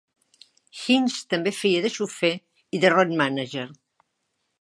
Hinch 0.77 1.17
també 1.33 1.53
feia 1.57 1.83
de 1.83 1.91
xofer 1.97 2.31
i 2.79 2.81
de 2.85 2.91
"road 2.95 3.13
manager". 3.21 3.67